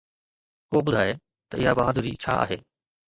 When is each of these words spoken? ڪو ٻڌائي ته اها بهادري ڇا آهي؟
ڪو 0.69 0.77
ٻڌائي 0.85 1.11
ته 1.49 1.55
اها 1.61 1.71
بهادري 1.77 2.11
ڇا 2.23 2.33
آهي؟ 2.43 2.57